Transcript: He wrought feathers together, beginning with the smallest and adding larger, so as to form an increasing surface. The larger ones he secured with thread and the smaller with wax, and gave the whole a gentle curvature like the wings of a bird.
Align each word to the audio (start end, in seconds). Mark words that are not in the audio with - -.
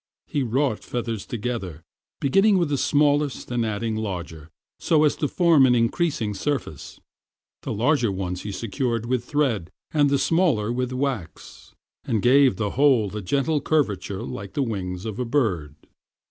He 0.25 0.41
wrought 0.41 0.83
feathers 0.83 1.27
together, 1.27 1.83
beginning 2.19 2.57
with 2.57 2.69
the 2.69 2.77
smallest 2.79 3.51
and 3.51 3.63
adding 3.63 3.95
larger, 3.95 4.49
so 4.79 5.03
as 5.03 5.15
to 5.17 5.27
form 5.27 5.67
an 5.67 5.75
increasing 5.75 6.33
surface. 6.33 6.99
The 7.61 7.71
larger 7.71 8.11
ones 8.11 8.41
he 8.41 8.51
secured 8.51 9.05
with 9.05 9.23
thread 9.23 9.69
and 9.91 10.09
the 10.09 10.17
smaller 10.17 10.71
with 10.73 10.91
wax, 10.91 11.75
and 12.03 12.19
gave 12.23 12.55
the 12.55 12.71
whole 12.71 13.15
a 13.15 13.21
gentle 13.21 13.61
curvature 13.61 14.23
like 14.23 14.53
the 14.53 14.63
wings 14.63 15.05
of 15.05 15.19
a 15.19 15.23
bird. 15.25 15.75